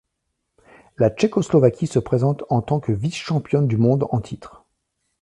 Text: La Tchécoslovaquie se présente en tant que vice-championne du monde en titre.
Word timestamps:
La 0.97 1.11
Tchécoslovaquie 1.11 1.85
se 1.85 1.99
présente 1.99 2.43
en 2.49 2.63
tant 2.63 2.79
que 2.79 2.91
vice-championne 2.91 3.67
du 3.67 3.77
monde 3.77 4.07
en 4.09 4.19
titre. 4.19 4.65